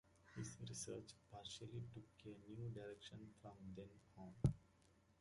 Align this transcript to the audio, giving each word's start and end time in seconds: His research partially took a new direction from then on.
His 0.35 0.57
research 0.67 1.13
partially 1.31 1.83
took 1.93 2.01
a 2.25 2.29
new 2.49 2.69
direction 2.71 3.19
from 3.39 3.53
then 3.75 3.87
on. 4.17 4.33